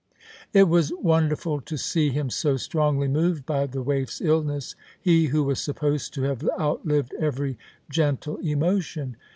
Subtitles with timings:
[0.51, 5.43] It was wonderful to see him so strongly moved by the waif's illness, he who
[5.43, 9.15] was supposed to have outlived every gentle emotion.